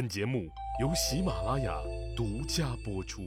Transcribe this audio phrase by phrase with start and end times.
[0.00, 0.48] 本节目
[0.80, 1.76] 由喜马拉雅
[2.16, 3.20] 独家播出。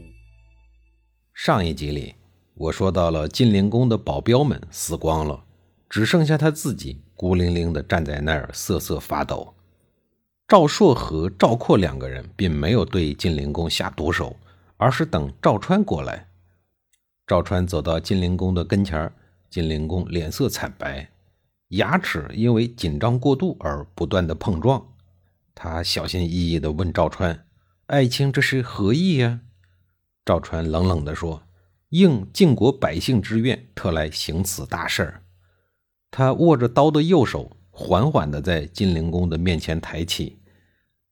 [1.31, 2.15] 上一集里，
[2.55, 5.43] 我说到了晋灵公的保镖们死光了，
[5.87, 9.53] 只剩下他自己孤零零的站在那儿瑟瑟发抖。
[10.47, 14.35] 赵朔和赵括两个人并没有对晋灵公下毒手，
[14.77, 16.27] 而是等赵川过来。
[17.27, 19.13] 赵川走到晋灵公的跟前儿，
[19.47, 21.07] 晋灵公脸色惨白，
[21.67, 24.83] 牙齿因为紧张过度而不断的碰撞。
[25.55, 27.45] 他小心翼翼地问赵川
[27.87, 29.41] ：“爱卿，这是何意呀？”
[30.25, 31.43] 赵川冷冷地说
[31.89, 35.23] ：“应晋国百姓之愿，特来行此大事儿。”
[36.09, 40.39] 他握着刀的右手缓缓地在晋灵公的面前抬起，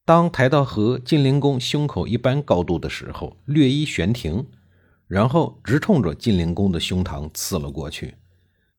[0.05, 4.45] 当抬到和晋灵公胸口一般高度的时候，略一悬停，
[5.07, 8.15] 然后直冲着晋灵公的胸膛刺了过去。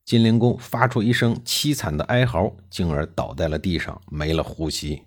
[0.04, 5.02] 晋灵公发出一声凄惨的哀嚎，进而倒在了地上，没了呼吸。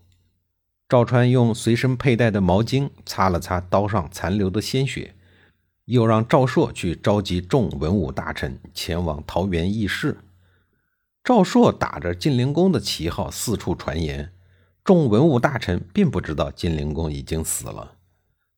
[0.87, 5.15] 赵川用随身佩戴的毛巾擦了擦刀上残留的鲜血，
[5.85, 10.19] 又让赵朔去召集众文武大臣前往桃园议事。
[11.23, 14.31] 赵朔打着晋灵公的旗号四处传言，
[14.83, 17.93] 众文武大臣并不知道晋灵公已经死了，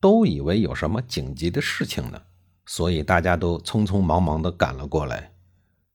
[0.01, 2.23] 都以为有什么紧急的事情呢，
[2.65, 5.31] 所以大家都匆匆忙忙地赶了过来。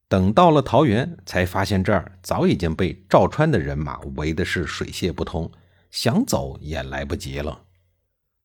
[0.08, 5.50] 等到了桃园，才发现这儿早已经被赵川的人马围的是水泄不通。
[5.92, 7.64] 想走也来不及了。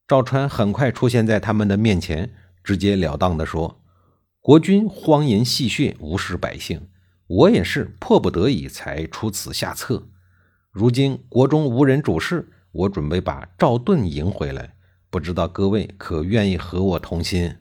[0.06, 3.82] 赵川很快出现在他们的面前，直截了当地说
[4.42, 6.90] ：“国君荒淫戏谑，无视百姓，
[7.28, 10.10] 我也是迫不得已才出此下策。
[10.72, 14.76] 如今国中无人主事，我准备把赵盾迎回来，
[15.10, 17.56] 不知道各位可愿意和我同心？”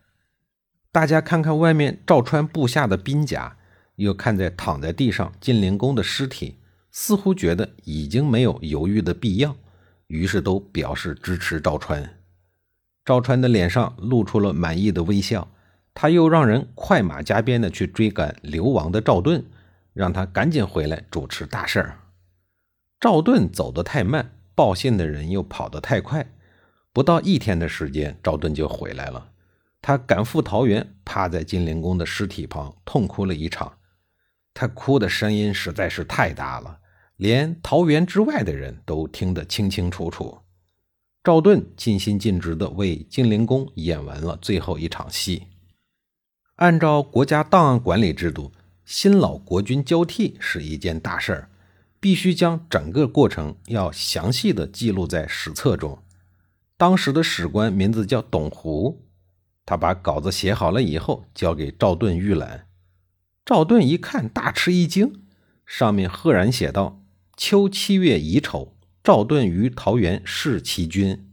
[0.91, 3.57] 大家看看外面赵川部下的兵甲，
[3.95, 6.59] 又看在躺在地上晋灵公的尸体，
[6.91, 9.57] 似乎觉得已经没有犹豫的必要。
[10.07, 12.19] 于是都表示支持赵川。
[13.05, 15.49] 赵川的脸上露出了满意的微笑，
[15.95, 19.45] 他又让人快马加鞭的去追赶流亡的赵盾，
[19.93, 21.99] 让他赶紧回来主持大事儿。
[22.99, 26.27] 赵盾走得太慢，报信的人又跑得太快，
[26.93, 29.31] 不到一天的时间，赵盾就回来了。
[29.81, 33.79] 他赶赴桃园，趴在金陵公的尸体旁痛哭了一场。
[34.53, 36.81] 他哭的声音实在是太大了。
[37.17, 40.39] 连桃园之外的人都听得清清楚楚。
[41.25, 45.49] 赵盾尽心尽职地为金陵公演完了最后一场戏。
[46.57, 48.53] 按照国家档案管理制度，
[48.85, 51.51] 新老国君交替是一件大事儿，
[51.99, 55.99] 必须将整个过程要详细的记录在史册中。
[56.77, 59.03] 当时的史官名字叫董狐，
[59.65, 62.69] 他把稿子写好了以后，交给赵盾预览。
[63.45, 65.25] 赵盾一看，大吃一惊，
[65.65, 67.03] 上面赫然写道。
[67.37, 71.31] 秋七月乙丑，赵盾于桃园弑其君。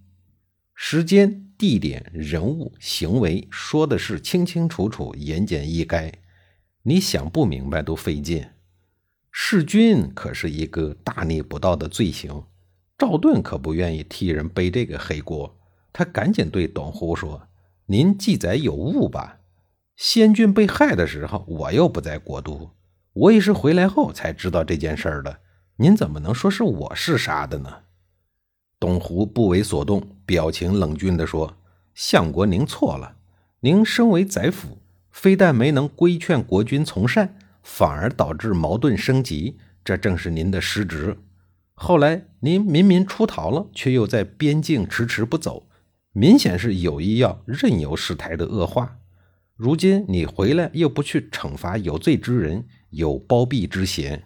[0.75, 6.11] 时间、地点、人物、行为，说的是清清楚楚、言简意赅，
[6.83, 8.45] 你想不明白都费劲。
[9.31, 12.43] 弑君可是一个大逆不道的罪行，
[12.97, 15.57] 赵盾可不愿意替人背这个黑锅。
[15.93, 17.47] 他赶紧对董狐说
[17.87, 19.39] ：“您记载有误吧？
[19.95, 22.71] 先君被害的时候，我又不在国都，
[23.13, 25.39] 我也是回来后才知道这件事儿的。”
[25.83, 27.79] 您怎么能说是我是杀的呢？
[28.79, 31.57] 董狐不为所动，表情冷峻地说
[31.94, 33.17] ：“相国，您错了。
[33.59, 34.77] 您身为宰辅，
[35.11, 41.17] 非但没能规劝国君从善，反而导致矛盾升级，这正是您的失职。
[41.73, 45.67] 后来您明明出逃了，却又在边境迟迟不走，
[46.13, 49.00] 明显是有意要任由事态的恶化。
[49.57, 54.23] 如今你回来又不去惩罚有罪之人，有包庇之嫌。”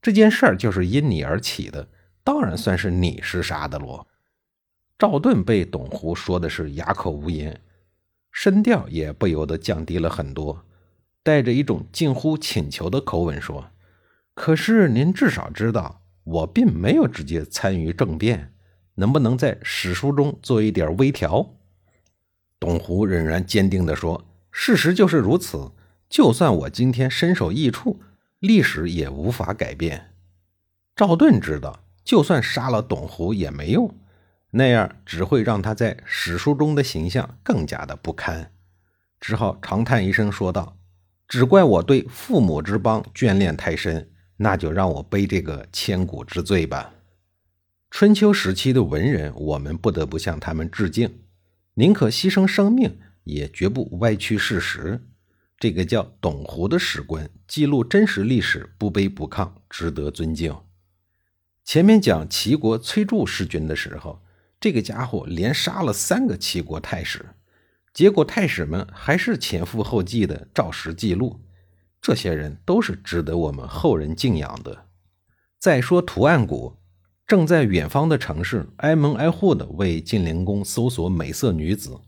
[0.00, 1.88] 这件事儿就是因你而起的，
[2.22, 4.06] 当然算是你是杀的喽。
[4.98, 7.60] 赵盾被董狐说的是哑口无言，
[8.30, 10.64] 声调也不由得降低了很多，
[11.22, 13.70] 带着一种近乎请求的口吻说
[14.34, 18.52] ：“可是您至少知道，我并没有直接参与政变，
[18.94, 21.54] 能不能在史书中做一点微调？”
[22.60, 25.70] 董狐仍然坚定地说：“事实就是如此，
[26.08, 28.00] 就算我今天身首异处。”
[28.40, 30.14] 历史也无法改变。
[30.94, 33.96] 赵盾知道，就算杀了董狐也没用，
[34.52, 38.52] 那样只会让他在史书中的形象更加的不堪。
[39.20, 40.78] 只好长叹一声，说道
[41.26, 46.94] ：“只怪我对父母之邦眷恋太深，那就让我背这个千古之罪吧。”
[47.90, 51.22] 春秋时期的文人，我们不得不向他们致敬，
[51.74, 55.07] 宁可牺牲生命，也绝不歪曲事实。
[55.58, 60.56] 这个叫董狐的史官记录真实历史，不卑不亢，值得尊敬。
[61.64, 64.22] 前面讲齐国崔杼弑君的时候，
[64.60, 67.30] 这个家伙连杀了三个齐国太史，
[67.92, 71.40] 结果太史们还是前赴后继的照实记录。
[72.00, 74.86] 这些人都是值得我们后人敬仰的。
[75.58, 76.76] 再说图案谷，
[77.26, 81.98] 正在远方的城市挨门挨户的为晋灵公搜索美色女子，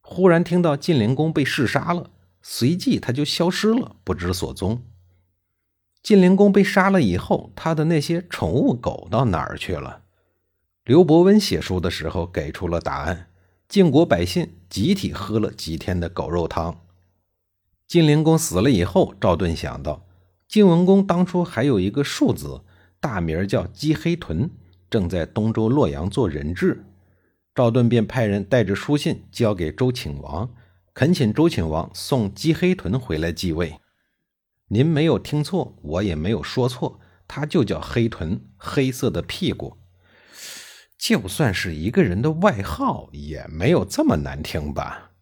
[0.00, 2.10] 忽然听到晋灵公被弑杀了，
[2.42, 4.82] 随即他就消失了，不知所踪。
[6.02, 10.02] 晋灵公被杀了以后，他的那些宠物狗到哪儿去了？
[10.84, 13.28] 刘伯温写书的时候给出了答案：
[13.68, 16.80] 晋国百姓集体喝了几天的狗肉汤。
[17.86, 20.06] 晋灵公死了以后，赵盾想到
[20.46, 22.62] 晋文公当初还有一个庶子，
[23.00, 24.48] 大名叫姬黑豚，
[24.88, 26.84] 正在东周洛阳做人质。
[27.54, 30.48] 赵盾便派人带着书信交给周顷王，
[30.98, 33.78] 恳请周顷王送姬黑豚回来继位。
[34.66, 36.98] 您没有听错，我也没有说错，
[37.28, 39.76] 他就叫黑豚，黑色的屁股。
[40.98, 45.12] 就算是一个人的外号，也没有这么难听吧？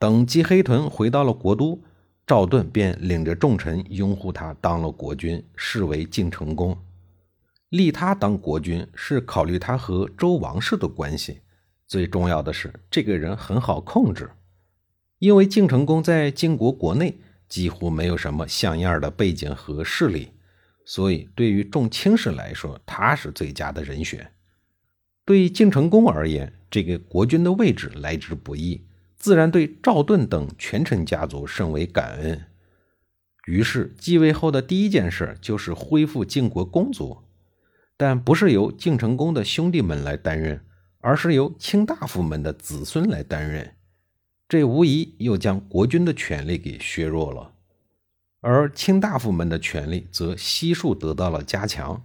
[0.00, 1.80] 等姬黑豚回到了国都，
[2.26, 6.76] 赵盾便领着众臣拥护他当了国君，视为晋成公。
[7.68, 11.40] 立他当国君是考虑他和周王室的关系，
[11.86, 14.28] 最重要的是这个人很好控制，
[15.22, 17.16] 因为晋成公在晋国国内
[17.48, 20.32] 几乎没有什么像样的背景和势力，
[20.84, 24.32] 所以对于众卿士来说，他是最佳的人选。
[25.24, 28.84] 对晋成公而言，这个国君的位置来之不易。
[29.16, 32.44] 自然对赵盾等权臣家族甚为感恩，
[33.46, 37.18] 于是继位后的第一件事就是恢复晋国公族，
[37.96, 40.64] 但不是由晋成公的兄弟们来担任，
[40.98, 43.76] 而是由卿大夫们的子孙来担任。
[44.52, 47.54] 这无疑又将国君的权力给削弱了，
[48.42, 52.04] 而卿大夫们的权力则悉数得到了加强，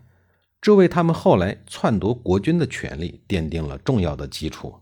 [0.62, 4.76] 这为他们后来篡夺国君的权力奠定了重要的基础。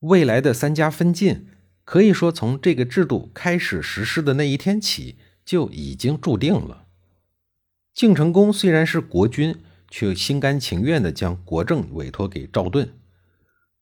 [0.00, 1.46] 未来的三家分晋，
[1.84, 5.14] 可以说从这个制度开始实施的那一天起
[5.44, 6.86] 就已经注定了。
[7.94, 9.54] 晋成公虽然是国君，
[9.88, 12.92] 却心甘情愿地将国政委托给赵盾。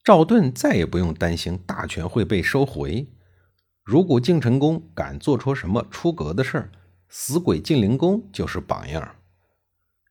[0.08, 3.06] 赵盾再也不用担心大权会被收回。
[3.84, 6.72] 如果晋成公敢做出什么出格的事儿，
[7.10, 9.16] 死鬼晋灵公就是榜样。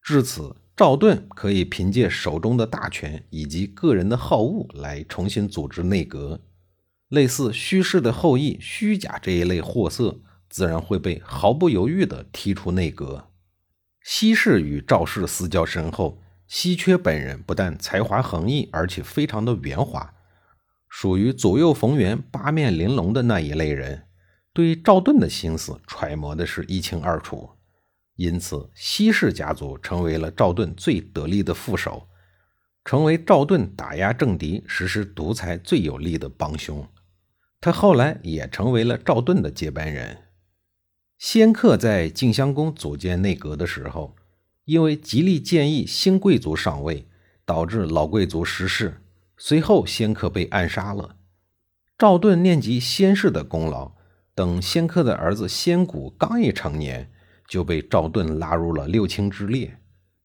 [0.04, 0.56] 至此。
[0.76, 6.42] 赵盾可以凭借手中的大权以及个人的好恶来重新组织内阁，
[7.10, 13.30] 类似虚氏的后裔虚假这一类货色，自然会被毫不犹豫地踢出内阁。
[14.04, 20.14] 西氏与赵氏私交深厚，稀缺本人不但才华横溢，而且非常的圆滑，
[20.88, 24.08] 属于左右逢源、八面玲珑的那一类人，
[24.54, 27.52] 对赵盾的心思揣摩的是一清二楚。
[28.16, 32.08] 因此，西氏家族成为了赵盾最得力的副手，
[32.84, 36.88] 成为赵盾打压政敌、实施独裁最有力的帮凶。
[37.60, 40.18] 他后来也成为了赵盾的接班人。
[41.20, 44.16] 仙客在晋襄公组建内阁的时候，
[44.68, 47.08] 因为极力建议新贵族上位，
[47.44, 49.02] 导致老贵族失势，
[49.38, 51.16] 随后仙客被暗杀了。
[51.98, 53.94] 赵盾念及先氏的功劳，
[54.36, 57.12] 等仙客的儿子仙谷刚一成年。
[57.48, 59.80] 就被赵盾拉入了六卿之列，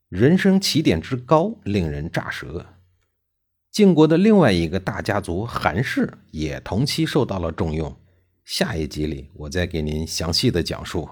[0.09, 2.67] 人生起点之高，令人咋舌。
[3.71, 7.97] 晋国的另外一个大家族韩氏也同期受到了重用。
[8.45, 11.09] 下一集里，我再给您详细的讲述。